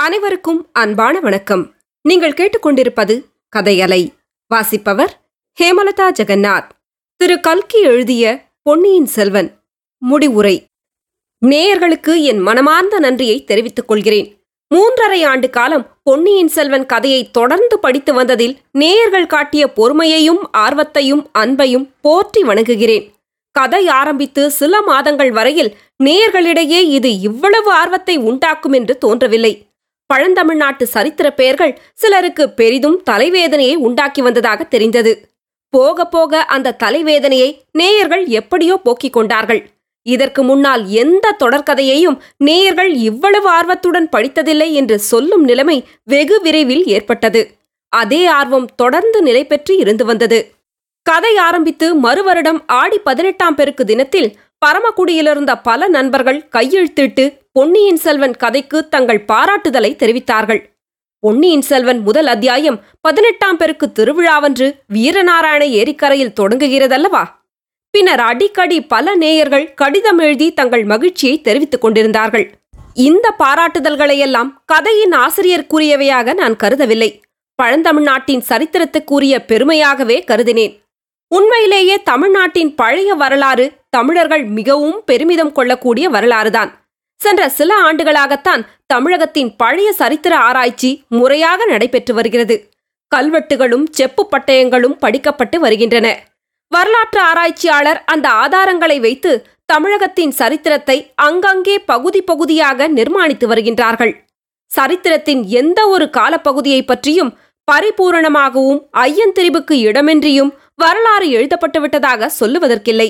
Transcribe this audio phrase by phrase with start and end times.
[0.00, 1.74] அனைவருக்கும் அன்பான வணக்கம்.
[2.02, 3.24] நீங்கள் கேட்டுக்கொண்டிருப்பது
[3.56, 4.08] கதையலை.
[4.46, 5.20] வாசிப்பவர்
[5.62, 6.68] ஹேமலதா ஜெகநாத்.
[7.16, 9.58] திரு கல்கி எழுதிய பொன்னியின் செல்வன்.
[9.98, 10.64] முடிவுரை.
[11.46, 14.44] நேயர்களுக்கு என் மனமார்ந்த நன்றியை தெரிவித்துக் கொள்கிறேன்.
[14.74, 22.42] மூன்றரை ஆண்டு காலம் பொன்னியின் செல்வன் கதையை தொடர்ந்து படித்து வந்ததில் நேயர்கள் காட்டிய பொறுமையையும் ஆர்வத்தையும் அன்பையும் போற்றி
[22.42, 23.12] வணங்குகிறேன்.
[23.50, 29.68] கதை ஆரம்பித்து சில மாதங்கள் வரையில் நேயர்களிடையே இது இவ்வளவு ஆர்வத்தை உண்டாக்கும் என்று தோன்றவில்லை.
[30.12, 35.28] பழந்தமிழ்நாட்டு சரித்திர பெயர்கள் சிலருக்கு பெரிதும் தலைவேதனையை உண்டாக்கி வந்ததாக தெரிந்தது.
[35.68, 39.70] போக போக அந்த தலைவேதனையை நேயர்கள் எப்படியோ போக்கிக் கொண்டார்கள்.
[40.02, 47.58] இதற்கு முன்னால் எந்த தொடர்கதையையும் நேயர்கள் இவ்வளவு ஆர்வத்துடன் படித்ததில்லை என்று சொல்லும் நிலைமை வெகு விரைவில் ஏற்பட்டது.
[47.88, 50.52] அதே ஆர்வம் தொடர்ந்து நிலை பெற்று இருந்து வந்தது.
[51.02, 54.36] கதை ஆரம்பித்து மறுவருடம் ஆடி பதினெட்டாம் பெருக்கு தினத்தில்
[54.66, 60.64] பரமக்குடியிலிருந்த பல நண்பர்கள் கையெழுத்திட்டு பொன்னியின் செல்வன் கதைக்கு தங்கள் பாராட்டுதலை தெரிவித்தார்கள்.
[61.18, 67.24] பொன்னியின் செல்வன் முதல் அத்தியாயம் பதினெட்டாம் பெருக்கு திருவிழாவன்று வீரநாராயண ஏரிக்கரையில் தொடங்குகிறதல்லவா?
[67.90, 72.50] பின்னர் அடிக்கடி பல நேயர்கள் கடிதம் எழுதி தங்கள் மகிழ்ச்சியை தெரிவித்துக் கொண்டிருந்தார்கள்.
[72.94, 77.20] இந்த பாராட்டுதல்களையெல்லாம் கதையின் ஆசிரியருக்குரியவையாக நான் கருதவில்லை.
[77.62, 80.80] பழந்தமிழ்நாட்டின் சரித்திரத்துக்குரிய பெருமையாகவே கருதினேன்.
[81.28, 86.79] உண்மையிலேயே தமிழ்நாட்டின் பழைய வரலாறு தமிழர்கள் மிகவும் பெருமிதம் கொள்ளக்கூடிய வரலாறுதான்.
[87.20, 92.56] சென்ற சில ஆண்டுகளாகத்தான் தமிழகத்தின் பழைய சரித்திர ஆராய்ச்சி முறையாக நடைபெற்று வருகிறது.
[93.16, 96.08] கல்வெட்டுகளும் செப்பு பட்டயங்களும் படிக்கப்பட்டு வருகின்றன.
[96.68, 104.12] வரலாற்று ஆராய்ச்சியாளர் அந்த ஆதாரங்களை வைத்து தமிழகத்தின் சரித்திரத்தை அங்கங்கே பகுதி பகுதியாக நிர்மாணித்து வருகின்றார்கள்.
[104.70, 107.32] சரித்திரத்தின் எந்த ஒரு காலப்பகுதியை பற்றியும்
[107.72, 113.08] பரிபூரணமாகவும் ஐயந்திரிவுக்கு இடமின்றியும் வரலாறு எழுதப்பட்டுவிட்டதாக சொல்லுவதற்கில்லை.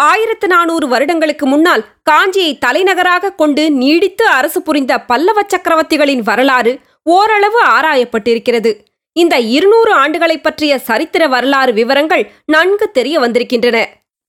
[0.00, 8.74] ஆயிரத்து நானூறு வருடங்களுக்கு முன்னால் காஞ்சியை தலைநகராக கொண்டு நீடித்து அரசு புரிந்த பல்லவ சக்கரவர்த்திகளின் வரலாறு ஓரளவு ஆராயப்பட்டிருக்கிறது.
[9.12, 13.88] இந்த இருநூறு ஆண்டுகளைப் பற்றிய சரித்திர வரலாறு விவரங்கள் நன்கு தெரிய வந்திருக்கின்றன.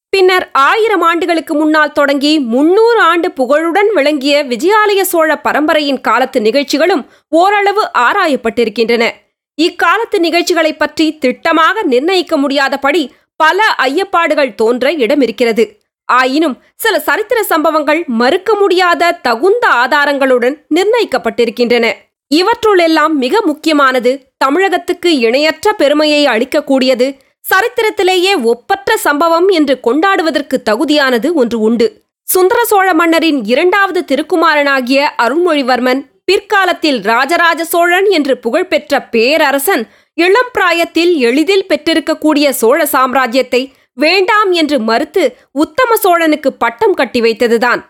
[0.10, 7.90] பின்னர் ஆயிரம் ஆண்டுகளுக்கு முன்னால் தொடங்கி முன்னூறு ஆண்டு புகழுடன் விளங்கிய விஜயாலய சோழ பரம்பரையின் காலத்து நிகழ்ச்சிகளும் ஓரளவு
[7.98, 9.10] ஆராயப்பட்டிருக்கின்றன.
[9.56, 15.64] இக்காலத்து நிகழ்ச்சிகளைப் பற்றி திட்டமாக நிர்ணயிக்க முடியாதபடி பல ஐயப்பாடுகள் தோன்ற இடமிருக்கிறது.
[16.10, 21.86] ஆயினும் சில சரித்திர சம்பவங்கள் மறுக்க முடியாத தகுந்த ஆதாரங்களுடன் நிர்ணயிக்கப்பட்டிருக்கின்றன.
[22.32, 27.08] இவற்றுளெல்லாம் மிக முக்கியமானது தமிழகத்துக்கு இணையற்ற பெருமையை அளிக்கக்கூடியது
[27.46, 31.88] சரித்திரத்திலேயே ஒப்பற்ற சம்பவம் என்று கொண்டாடுவதற்கு தகுதியானது ஒன்று உண்டு.
[32.28, 39.84] சுந்தர சோழ மன்னரின் இரண்டாவது திருக்குமாரனாகிய அருள்மொழிவர்மன் பிற்காலத்தில் ராஜராஜ சோழன் என்று புகழ்பெற்ற பேரரசன்
[40.18, 43.62] இளம் பிராயத்தில் எளிதில் பெற்றிருக்கக்கூடிய சோழ சாம்ராஜ்யத்தை
[43.94, 45.24] வேண்டாம் என்று மறுத்து
[45.64, 47.82] உத்தம சோழனுக்கு பட்டம் கட்டி வைத்ததுதான்.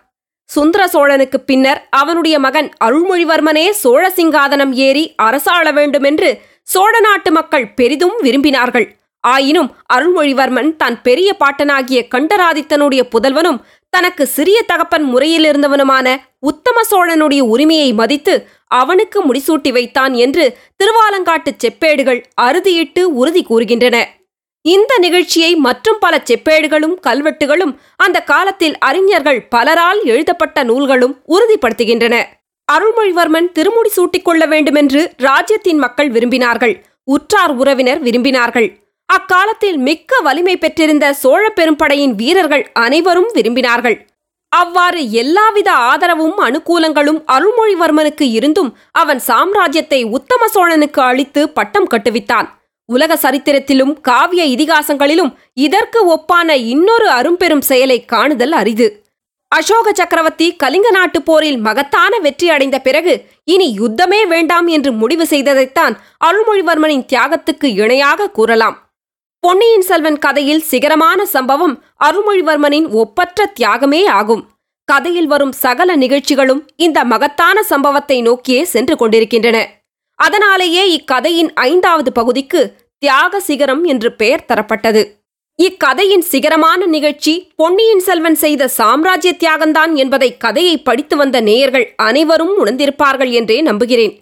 [0.50, 6.30] சுந்தர சோழனுக்கு பின்னர் அவனுடைய மகன் அருள்மொழிவர்மனே சோழ சிங்காதனம் ஏறி அரசாள வேண்டுமென்று
[6.68, 8.88] சோழ நாட்டு மக்கள் பெரிதும் விரும்பினார்கள்.
[9.24, 13.62] ஆயினும் அருள்மொழிவர்மன் தன் பெரிய பாட்டனாகிய கண்டராதித்தனுடைய புதல்வனும்
[13.94, 16.08] தனக்கு சிறிய தகப்பன் முறையில் இருந்தவனுமான
[16.40, 18.34] உத்தம சோழனுடைய உரிமையை மதித்து
[18.68, 24.04] அவனுக்கு முடிசூட்டி வைத்தான் என்று திருவாலங்காட்டு செப்பேடுகள் அறுதியிட்டு உறுதி கூறுகின்றன.
[24.62, 32.24] இந்த நிகழ்ச்சியை மற்றும் பல செப்பேடுகளும் கல்வெட்டுகளும் அந்த காலத்தில் அறிஞர்கள் பலரால் எழுதப்பட்ட நூல்களும் உறுதிப்படுத்துகின்றன.
[32.72, 36.76] அருள்மொழிவர்மன் திருமுடி சூட்டிக் கொள்ள வேண்டுமென்று ராஜ்யத்தின் மக்கள் விரும்பினார்கள்.
[37.04, 38.70] உற்றார் உறவினர் விரும்பினார்கள்.
[39.06, 43.98] அக்காலத்தில் மிக்க வலிமை பெற்றிருந்த சோழ பெரும்படையின் வீரர்கள் அனைவரும் விரும்பினார்கள்.
[44.62, 48.70] அவ்வாறு எல்லாவித ஆதரவும் அனுகூலங்களும் அருள்மொழிவர்மனுக்கு இருந்தும்
[49.02, 52.48] அவன் சாம்ராஜ்யத்தை உத்தம சோழனுக்கு அளித்து பட்டம் கட்டுவித்தான்.
[52.90, 55.32] உலக சரித்திரத்திலும் காவிய இதிகாசங்களிலும்
[55.66, 58.88] இதற்கு ஒப்பான இன்னொரு அரும்பெரும் செயலை காணுதல் அரிது.
[59.52, 63.14] அசோக சக்கரவர்த்தி கலிங்க நாட்டு போரில் மகத்தான வெற்றி அடைந்த பிறகு
[63.54, 65.94] இனி யுத்தமே வேண்டாம் என்று முடிவு செய்ததைத்தான்
[66.28, 68.78] அருள்மொழிவர்மனின் தியாகத்துக்கு இணையாக கூறலாம்.
[69.48, 71.74] பொன்னியின் செல்வன் கதையில் சிகரமான சம்பவம்
[72.06, 74.42] அருள்மொழிவர்மனின் ஒப்பற்ற தியாகமே ஆகும்.
[74.86, 79.58] கதையில் வரும் சகல நிகழ்ச்சிகளும் இந்த மகத்தான சம்பவத்தை நோக்கியே சென்று கொண்டிருக்கின்றன.
[80.16, 82.62] அதனாலேயே இக்கதையின் ஐந்தாவது பகுதிக்கு
[83.00, 85.04] தியாக சிகரம் என்று பெயர் தரப்பட்டது.
[85.56, 93.30] இக்கதையின் சிகரமான நிகழ்ச்சி பொன்னியின் செல்வன் செய்த சாம்ராஜ்ய தியாகம்தான் என்பதை கதையை படித்து வந்த நேயர்கள் அனைவரும் உணர்ந்திருப்பார்கள்
[93.30, 94.16] என்றே நம்புகிறேன்.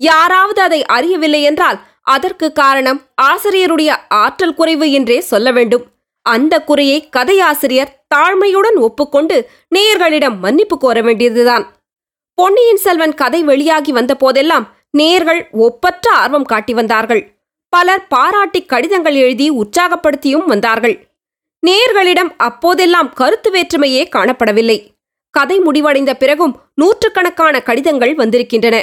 [0.00, 5.84] யாராவது அதை அறியவில்லை என்றால் அதற்கு காரணம் ஆசிரியருடைய ஆற்றல் குறைவு என்றே சொல்ல வேண்டும்.
[6.26, 9.36] அந்த குறையை கதையாசிரியர் தாழ்மையுடன் ஒப்புக்கொண்டு
[9.74, 11.64] நேயர்களிடம் மன்னிப்பு கோர வேண்டியதுதான்.
[12.38, 17.22] பொன்னியின் செல்வன் கதை வெளியாகி வந்த போதெல்லாம் நேயர்கள் ஒப்பற்ற ஆர்வம் காட்டி வந்தார்கள்.
[17.72, 20.96] பலர் பாராட்டி கடிதங்கள் எழுதி உற்சாகப்படுத்தியும் வந்தார்கள்.
[21.62, 24.78] நேயர்களிடம் அப்போதெல்லாம் கருத்து வேற்றுமையே காணப்படவில்லை.
[25.34, 28.76] கதை முடிவடைந்த பிறகும் நூற்றுக்கணக்கான கடிதங்கள் வந்திருக்கின்றன.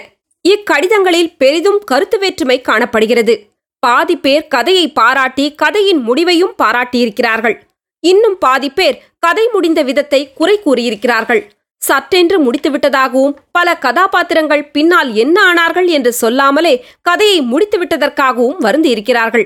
[0.47, 3.33] இக்கடிதங்களில் பெரிதும் கருத்து வேற்றுமை காணப்படுகிறது.
[3.79, 7.55] பாதி பேர் கதையை பாராட்டி கதையின் முடிவையும் பாராட்டியிருக்கிறார்கள்.
[7.99, 11.41] இன்னும் பாதி பேர் கதை முடிந்த விதத்தை குறை கூறியிருக்கிறார்கள்.
[11.81, 19.45] சற்றென்று முடித்துவிட்டதாகவும் பல கதாபாத்திரங்கள் பின்னால் என்ன ஆனார்கள் என்று சொல்லாமலே கதையை முடித்துவிட்டதற்காகவும் வருந்தியிருக்கிறார்கள்.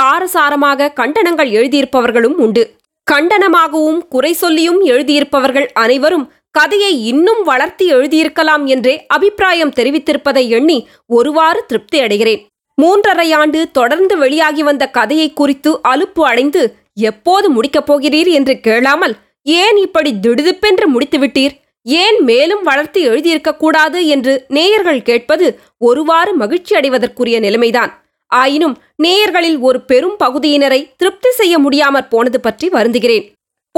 [0.00, 2.64] காரசாரமாக கண்டனங்கள் எழுதியிருப்பவர்களும் உண்டு.
[3.06, 12.00] கண்டனமாகவும் குறை சொல்லியும் எழுதியிருப்பவர்கள் அனைவரும் கதையை இன்னும் வளர்த்தி எழுதியிருக்கலாம் என்றே அபிப்பிராயம் தெரிவித்திருப்பதை எண்ணி ஒருவாறு திருப்தி
[12.00, 12.42] அடைகிறேன்.
[12.82, 16.62] மூன்றரை ஆண்டு தொடர்ந்து வெளியாகி வந்த கதையை குறித்து அலுப்பு அடைந்து
[17.00, 24.44] எப்போது முடிக்கப் போகிறீர் என்று கேளாமல் ஏன் இப்படி திடுதிப்பென்று முடித்துவிட்டீர் ஏன் மேலும் வளர்த்து எழுதியிருக்க கூடாது என்று
[24.48, 27.92] நேயர்கள் கேட்பது ஒருவாறு மகிழ்ச்சி அடைவதற்குரிய நிலைமைதான்.
[28.26, 33.26] ஆயினும் நேயர்களில் ஒரு பெரும் பகுதியினரை திருப்தி செய்ய முடியாமற் போனது பற்றி வருந்துகிறேன்.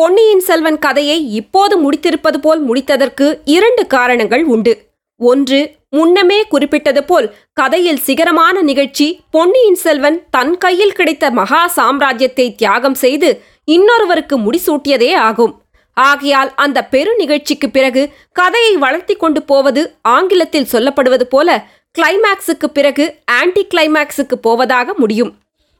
[0.01, 4.73] பொன்னியின் செல்வன் கதையை இப்போது முடித்திருப்பது போல் முடித்ததற்கு இரண்டு காரணங்கள் உண்டு.
[5.21, 5.59] ஒன்று
[5.89, 13.31] முன்னமே குறிப்பிட்டது போல் கதையில் சிகரமான நிகழ்ச்சி பொன்னியின் செல்வன் தன் கையில் கிடைத்த மகா சாம்ராஜ்யத்தை தியாகம் செய்து
[13.69, 15.53] இன்னொருவருக்கு முடிசூட்டியதே ஆகும்.
[15.97, 19.85] ஆகையால் அந்த பெரு நிகழ்ச்சிக்கு பிறகு கதையை வளர்த்தி கொண்டு போவது
[20.17, 21.59] ஆங்கிலத்தில் சொல்லப்படுவது போல
[21.99, 23.07] கிளைமேக்ஸுக்கு பிறகு
[23.41, 25.35] ஆன்டி கிளைமேக்ஸுக்கு போவதாக முடியும்.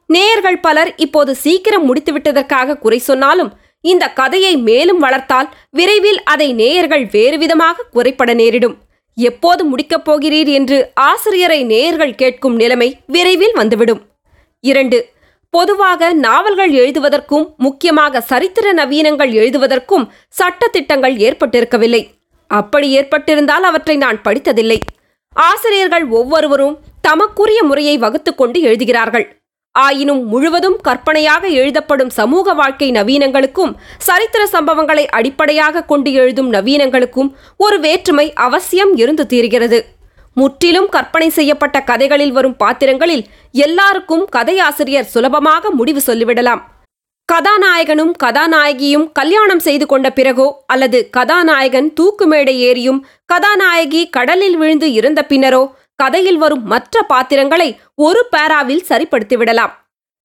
[0.09, 3.51] நேயர்கள் பலர் இப்போது சீக்கிரம் முடித்துவிட்டதற்காக குறை சொன்னாலும்
[3.81, 8.77] இந்த கதையை மேலும் வளர்த்தால் விரைவில் அதை நேயர்கள் வேறு விதமாக குறைப்பட நேரிடும்.
[9.15, 14.01] எப்போது முடிக்கப் போகிறீர் என்று ஆசிரியரை நேயர்கள் கேட்கும் நிலைமை விரைவில் வந்துவிடும்.
[14.59, 15.09] இரண்டு
[15.49, 20.07] பொதுவாக நாவல்கள் எழுதுவதற்கும் முக்கியமாக சரித்திர நவீனங்கள் எழுதுவதற்கும்
[20.39, 22.07] சட்டத்திட்டங்கள் ஏற்பட்டிருக்கவில்லை.
[22.47, 24.79] அப்படி ஏற்பட்டிருந்தால் அவற்றை நான் படித்ததில்லை.
[25.33, 29.40] ஆசிரியர்கள் ஒவ்வொருவரும் தமக்குரிய முறையை வகுத்துக்கொண்டு எழுதுகிறார்கள்.
[29.75, 38.33] ஆயினும் முழுவதும் கற்பனையாக எழுதப்படும் சமூக வாழ்க்கை நவீனங்களுக்கும் சரித்திர சம்பவங்களை அடிப்படையாக கொண்டு எழுதும் நவீனங்களுக்கும் ஒரு வேற்றுமை
[38.33, 39.79] அவசியம் இருந்து தீர்கிறது.
[40.33, 46.61] முற்றிலும் கற்பனை செய்யப்பட்ட கதைகளில் வரும் பாத்திரங்களில் எல்லாருக்கும் கதையாசிரியர் சுலபமாக முடிவு சொல்லிவிடலாம்.
[47.29, 55.21] கதாநாயகனும் கதாநாயகியும் கல்யாணம் செய்து கொண்ட பிறகோ அல்லது கதாநாயகன் தூக்கு மேடை ஏறியும் கதாநாயகி கடலில் விழுந்து இறந்த
[55.29, 55.63] பின்னரோ
[55.99, 59.73] கதையில் வரும் மற்ற பாத்திரங்களை ஒரு பேராவில் சரிப்படுத்திவிடலாம்.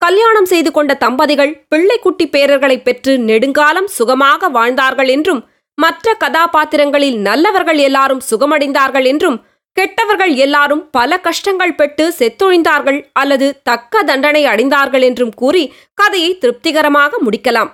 [0.02, 5.42] கல்யாணம் செய்து கொண்ட தம்பதிகள் பிள்ளைக்குட்டி பேரர்களை பெற்று நெடுங்காலம் சுகமாக வாழ்ந்தார்கள் என்றும்
[5.78, 9.38] மற்ற கதாபாத்திரங்களில் நல்லவர்கள் எல்லாரும் சுகமடைந்தார்கள் என்றும்
[9.76, 15.64] கெட்டவர்கள் எல்லாரும் பல கஷ்டங்கள் பெற்று செத்தொழிந்தார்கள் அல்லது தக்க தண்டனை அடைந்தார்கள் என்றும் கூறி
[15.94, 17.70] கதையை திருப்திகரமாக முடிக்கலாம்.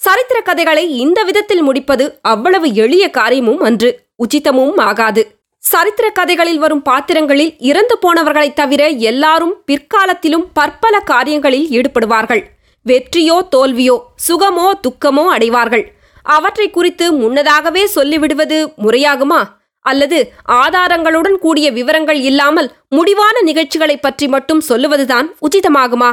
[0.00, 3.90] சரித்திர கதைகளை இந்த விதத்தில் முடிப்பது அவ்வளவு எளிய காரியமும் அன்று
[4.24, 5.22] உச்சிதமும் ஆகாது.
[5.62, 12.42] சரித்திர கதைகளில் வரும் பாத்திரங்களில் இறந்து போனவர்களைத் தவிர எல்லாரும் பிற்காலத்திலும் பற்பல காரியங்களில் ஈடுபடுவார்கள்.
[12.86, 15.92] வெற்றியோ தோல்வியோ சுகமோ துக்கமோ அடைவார்கள்.
[16.22, 19.44] அவற்றை குறித்து முன்னதாகவே சொல்லிவிடுவது முறையாகுமா?
[19.80, 26.12] அல்லது ஆதாரங்களுடன் கூடிய விவரங்கள் இல்லாமல் முடிவான நிகழ்ச்சிகளைப் பற்றி மட்டும் சொல்லுவதுதான் உச்சிதமாகுமா?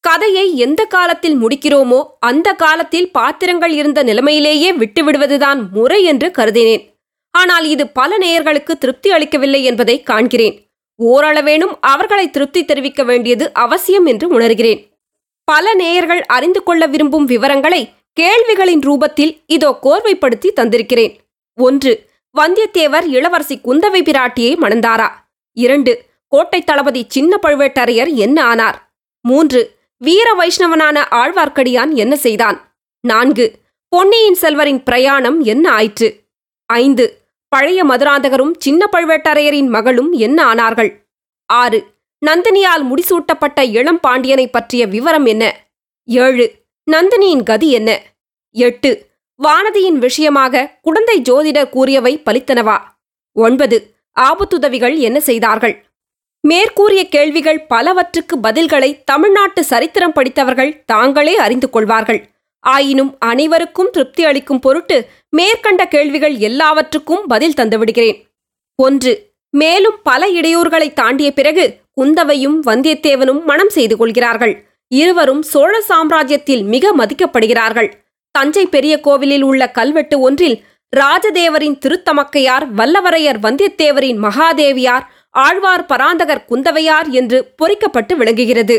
[0.00, 6.95] கதையை எந்த காலத்தில் முடிக்கிறோமோ அந்த காலத்தில் பாத்திரங்கள் இருந்த நிலைமையிலேயே விட்டுவிடுவதுதான் முறை என்று கருதினேன்.
[7.38, 10.56] ஆனால் இது பல நேயர்களுக்கு திருப்தி அளிக்கவில்லை என்பதை காண்கிறேன்.
[10.98, 14.80] ஓரளவேனும் அவர்களை திருப்தி தெரிவிக்க வேண்டியது அவசியம் என்று உணர்கிறேன்.
[15.48, 17.82] பல நேயர்கள் அறிந்து கொள்ள விரும்பும் விவரங்களை
[18.20, 21.14] கேள்விகளின் ரூபத்தில் இதோ கோர்வைப்படுத்தி தந்திருக்கிறேன்.
[21.58, 21.92] ஒன்று
[22.34, 25.08] வந்தியத்தேவர் இளவரசி குந்தவை பிராட்டியை மணந்தாரா?
[25.56, 25.92] இரண்டு
[26.32, 28.78] கோட்டை தளபதி சின்ன பழுவேட்டரையர் என்ன ஆனார்?
[29.24, 29.60] மூன்று
[30.00, 32.58] வீர வைஷ்ணவனான ஆழ்வார்க்கடியான் என்ன செய்தான்?
[33.04, 33.46] நான்கு
[33.92, 36.08] பொன்னியின் செல்வரின் பிரயாணம் என்ன ஆயிற்று?
[36.70, 37.04] ஐந்து
[37.48, 40.92] பழைய மதுராந்தகரும் சின்ன பழுவேட்டரையரின் மகளும் என்ன ஆனார்கள்?
[41.46, 41.86] ஆறு.
[42.26, 45.68] நந்தினியால் முடிசூட்டப்பட்ட இளம் பாண்டியனை பற்றிய விவரம் என்ன?
[46.04, 46.52] ஏழு.
[46.90, 48.02] நந்தினியின் கதி என்ன?
[48.50, 49.06] எட்டு.
[49.44, 52.78] வானதியின் விஷயமாக குடந்தை ஜோதிடர் கூறியவை பலித்தனவா?
[53.32, 53.94] ஒன்பது.
[54.20, 55.84] ஆபத்துதவிகள் என்ன செய்தார்கள்?
[56.40, 62.28] மேற்கூறிய கேள்விகள் பலவற்றுக்கு பதில்களை தமிழ்நாட்டு சரித்திரம் படித்தவர்கள் தாங்களே அறிந்து கொள்வார்கள்.
[62.74, 64.96] ஆயினும் அனைவருக்கும் திருப்தி அளிக்கும் பொருட்டு
[65.28, 68.18] மேற்கண்ட கேள்விகள் எல்லாவற்றுக்கும் பதில் தந்துவிடுகிறேன்.
[68.76, 69.12] ஒன்று
[69.50, 74.54] மேலும் பல இடையூறுகளை தாண்டிய பிறகு குந்தவையும் வந்தியத்தேவனும் மனம் செய்து கொள்கிறார்கள்.
[74.88, 77.90] இருவரும் சோழ சாம்ராஜ்யத்தில் மிக மதிக்கப்படுகிறார்கள்.
[78.30, 80.56] தஞ்சை பெரிய கோவிலில் உள்ள கல்வெட்டு ஒன்றில்
[80.92, 88.76] ராஜதேவரின் திருத்தமக்கையார் வல்லவரையர் வந்தியத்தேவரின் மகாதேவியார் ஆழ்வார் பராந்தகர் குந்தவையார் என்று பொறிக்கப்பட்டு விளங்குகிறது.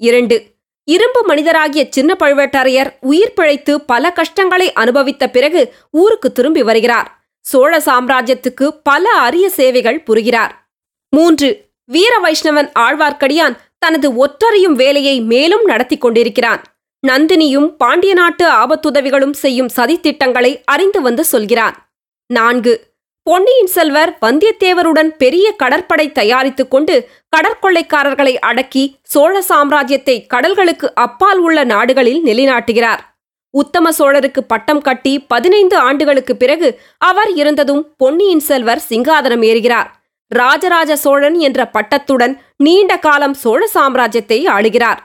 [0.00, 0.36] இரண்டு
[0.84, 7.24] இரும்பு மனிதராகிய சின்ன பழுவேட்டரையர் உயிர் பிழைத்து பல கஷ்டங்களை அனுபவித்த பிறகு ஊருக்கு திரும்பி வருகிறார்.
[7.40, 10.68] சோழ சாம்ராஜ்யத்துக்கு பல அரிய சேவைகள் புரிகிறார்.
[11.10, 16.62] மூன்று வீர வைஷ்ணவன் ஆழ்வார்க்கடியான் தனது ஒற்றறியும் வேலையை மேலும் நடத்தி கொண்டிருக்கிறான்.
[17.06, 21.92] நந்தினியும் பாண்டிய நாட்டு ஆபத்துதவிகளும் செய்யும் சதித்திட்டங்களை அறிந்து வந்து சொல்கிறான்.
[22.26, 22.93] நான்கு
[23.26, 32.20] பொன்னியின் செல்வர் வந்தியத்தேவருடன் பெரிய கடற்படை தயாரித்துக் கொண்டு கடற்கொள்ளைக்காரர்களை அடக்கி சோழ சாம்ராஜ்யத்தை கடல்களுக்கு அப்பால் உள்ள நாடுகளில்
[32.24, 33.02] நிலைநாட்டுகிறார்.
[33.50, 39.88] உத்தம சோழருக்கு பட்டம் கட்டி பதினைந்து ஆண்டுகளுக்கு பிறகு அவர் இருந்ததும் பொன்னியின் செல்வர் சிங்காதனம் ஏறுகிறார்.
[40.28, 45.00] ராஜராஜ சோழன் என்ற பட்டத்துடன் நீண்ட காலம் சோழ சாம்ராஜ்யத்தை ஆளுகிறார்.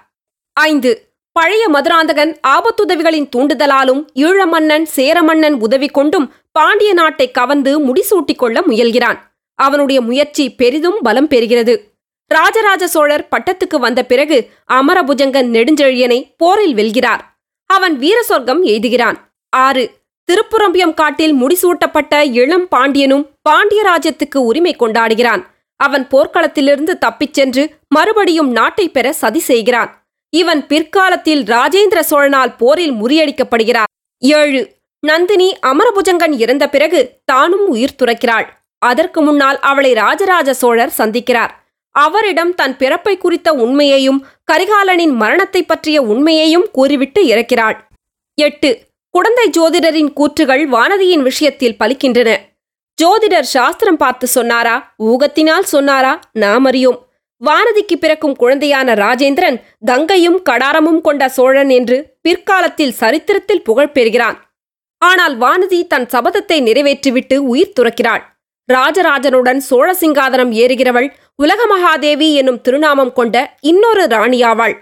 [0.53, 1.07] ஐந்து.
[1.31, 9.19] பழைய மதுராந்தகன் ஆபத்துதவிகளின் தூண்டுதலாலும் ஈழ மன்னன் சேரமன்னன் உதவி கொண்டும் பாண்டிய நாட்டை கவர்ந்து முடிசூட்டிக் கொள்ள முயல்கிறான்.
[9.55, 11.79] அவனுடைய முயற்சி பெரிதும் பலம் பெறுகிறது.
[12.27, 17.19] ராஜராஜ சோழர் பட்டத்துக்கு வந்த பிறகு அமரபுஜங்கன் நெடுஞ்செழியனை போரில் வெல்கிறார்.
[17.65, 19.15] அவன் வீர சொர்க்கம் எய்துகிறான்.
[19.49, 19.91] ஆறு.
[20.31, 25.43] திருப்புரம்பியம் காட்டில் முடிசூட்டப்பட்ட இளம் பாண்டியனும் பாண்டிய ராஜ்யத்துக்கு உரிமை கொண்டாடுகிறான்.
[25.75, 30.07] அவன் போர்க்களத்திலிருந்து தப்பிச் சென்று மறுபடியும் நாட்டை பெற சதி செய்கிறான்.
[30.29, 33.91] இவன் பிற்காலத்தில் ராஜேந்திர சோழனால் போரில் முறியடிக்கப்படுகிறார்.
[34.19, 34.77] ஏழு.
[34.99, 38.47] நந்தினி அமரபுஜங்கன் இறந்த பிறகு தானும் உயிர் துறக்கிறாள்.
[38.77, 41.49] அதற்கு முன்னால் அவளை ராஜராஜ சோழர் சந்திக்கிறார்.
[41.91, 47.77] அவரிடம் தன் பிறப்பை குறித்த உண்மையையும் கரிகாலனின் மரணத்தை பற்றிய உண்மையையும் கூறிவிட்டு இறக்கிறாள்.
[48.33, 48.79] எட்டு.
[49.09, 52.37] குடந்தை ஜோதிடரின் கூற்றுகள் வானதியின் விஷயத்தில் பலிக்கின்றன.
[53.03, 54.95] ஜோதிடர் சாஸ்திரம் பார்த்து சொன்னாரா?
[55.03, 56.19] ஊகத்தினால் சொன்னாரா?
[56.31, 57.07] நாம் அறியோம்.
[57.45, 64.48] வானதிக்கு பிறக்கும் குழந்தையான ராஜேந்திரன் கங்கையும் கடாரமும் கொண்ட சோழன் என்று பிற்காலத்தில் சரித்திரத்தில் புகழ் பெறுகிறான்.
[65.01, 68.23] ஆனால் வானதி தன் சபதத்தை நிறைவேற்றிவிட்டு உயிர் துறக்கிறாள்.
[68.69, 71.07] ராஜராஜனுடன் சோழ சிங்காதனம் ஏறுகிறவள்
[71.43, 74.75] உலகமகாதேவி என்னும் திருநாமம் கொண்ட இன்னொரு ராணியாவாள்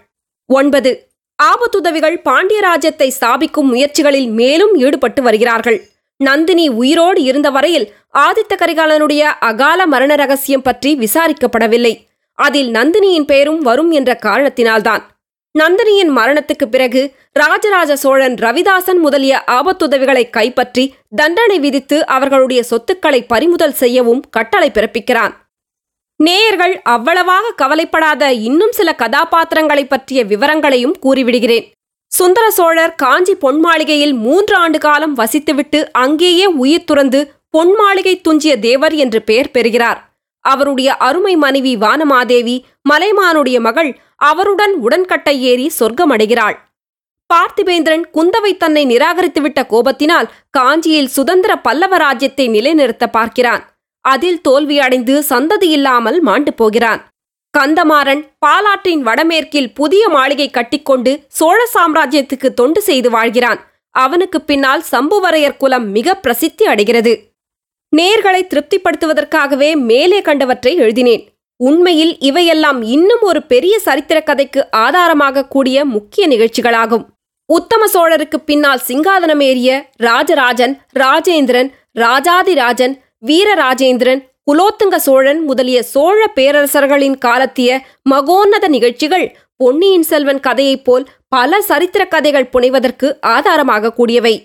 [0.50, 0.92] ஒன்பது.
[1.40, 5.80] ஆபத்துதவிகள் பாண்டிய ராஜ்யத்தை ஸ்தாபிக்கும் முயற்சிகளில் மேலும் ஈடுபட்டு வருகிறார்கள்.
[6.20, 11.94] நந்தினி உயிரோடு இருந்த வரையில் ஆதித்த கரிகாலனுடைய அகால மரண ரகசியம் பற்றி விசாரிக்கப்படவில்லை.
[12.38, 15.04] அதில் நந்தினியின் பெயரும் வரும் என்ற காரணத்தினால்தான்.
[15.60, 24.22] நந்தினியின் மரணத்துக்கு பிறகு ராஜராஜ சோழன் ரவிதாசன் முதலிய ஆபத்துதவிகளை கைப்பற்றி தண்டனை விதித்து அவர்களுடைய சொத்துக்களை பறிமுதல் செய்யவும்
[24.30, 25.34] கட்டளை பிறப்பிக்கிறான்.
[26.16, 31.66] நேயர்கள் அவ்வளவாக கவலைப்படாத இன்னும் சில கதாபாத்திரங்களை பற்றிய விவரங்களையும் கூறிவிடுகிறேன்.
[32.08, 39.22] சுந்தர சோழர் காஞ்சி பொன்மாளிகையில் மூன்று ஆண்டு காலம் வசித்துவிட்டு அங்கேயே உயிர் துறந்து பொன்மாளிகை துஞ்சிய தேவர் என்று
[39.22, 40.07] பெயர் பெறுகிறார்.
[40.54, 42.56] அவருடைய அருமை மனைவி வானமாதேவி
[42.90, 43.92] மலைமானுடைய மகள்
[44.30, 46.58] அவருடன் உடன்கட்டை ஏறி சொர்க்கமடைகிறாள்.
[47.30, 53.64] பார்த்திபேந்திரன் குந்தவை தன்னை நிராகரித்துவிட்ட கோபத்தினால் காஞ்சியில் சுதந்திர பல்லவ ராஜ்யத்தை நிலைநிறுத்த பார்க்கிறான்.
[54.06, 57.02] அதில் தோல்வியடைந்து சந்ததி இல்லாமல் மாண்டு போகிறான்.
[57.54, 63.60] கந்தமாறன் பாலாற்றின் வடமேற்கில் புதிய மாளிகை கட்டிக்கொண்டு சோழ சாம்ராஜ்யத்துக்கு தொண்டு செய்து வாழ்கிறான்.
[63.96, 67.14] அவனுக்கு பின்னால் சம்புவரையர் குலம் மிக பிரசித்தி அடைகிறது.
[67.96, 71.24] நேர்களை திருப்திப்படுத்துவதற்காகவே மேலே கண்டவற்றை எழுதினேன்.
[71.58, 77.06] உண்மையில் இவையெல்லாம் இன்னும் ஒரு பெரிய சரித்திர கதைக்கு ஆதாரமாக கூடிய முக்கிய நிகழ்ச்சிகளாகும்.
[77.46, 87.80] உத்தம சோழருக்கு பின்னால் சிங்காதனம் ஏறிய ராஜராஜன் ராஜேந்திரன் ராஜாதிராஜன் வீரராஜேந்திரன் குலோத்துங்க சோழன் முதலிய சோழ பேரரசர்களின் காலத்திய
[88.10, 94.36] மகோன்னத நிகழ்ச்சிகள் பொன்னியின் செல்வன் கதையைப் போல் பல சரித்திர கதைகள் புனைவதற்கு ஆதாரமாக கூடியவை.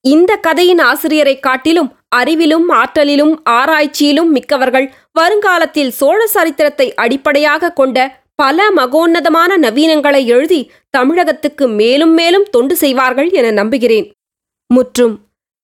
[0.00, 9.58] இந்த கதையின் ஆசிரியரை காட்டிலும் அறிவிலும் ஆற்றலிலும் ஆராய்ச்சியிலும் மிக்கவர்கள் வருங்காலத்தில் சோழ சரித்திரத்தை அடிப்படையாக கொண்ட பல மகோன்னதமான
[9.58, 14.12] நவீனங்களை எழுதி தமிழகத்துக்கு மேலும் மேலும் தொண்டு செய்வார்கள் என நம்புகிறேன்.
[14.66, 15.18] முற்றும்.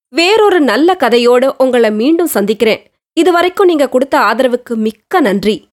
[0.08, 2.90] வேறொரு நல்ல கதையோடு உங்களை மீண்டும் சந்திக்கிறேன்.
[3.12, 5.68] இதுவரைக்கும் நீங்க கொடுத்த ஆதரவுக்கு மிக்க நன்றி.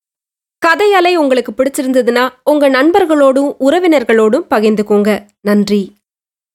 [0.66, 5.20] கதையலை உங்களுக்கு பிடிச்சிருந்ததுன்னா உங்க நண்பர்களோடும் உறவினர்களோடும் பகிர்ந்துக்கோங்க.
[5.42, 5.94] நன்றி.